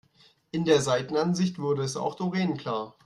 In 0.49 0.65
der 0.65 0.81
Seitenansicht 0.81 1.59
wurde 1.59 1.83
es 1.83 1.95
auch 1.95 2.15
Doreen 2.15 2.57
klar. 2.57 2.95